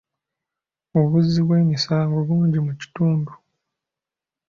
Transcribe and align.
Obuzzi 0.99 1.39
bw'emisango 1.47 2.17
bungi 2.27 2.59
mu 2.65 2.73
kitundu. 2.79 3.31